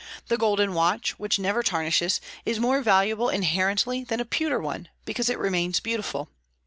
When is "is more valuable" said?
2.43-3.29